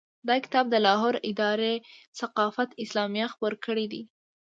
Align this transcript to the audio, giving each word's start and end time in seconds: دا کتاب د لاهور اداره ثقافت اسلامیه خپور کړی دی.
دا 0.27 0.35
کتاب 0.43 0.65
د 0.69 0.75
لاهور 0.85 1.15
اداره 1.31 1.73
ثقافت 2.19 2.69
اسلامیه 2.83 3.27
خپور 3.33 3.53
کړی 3.65 3.85
دی. 3.93 4.01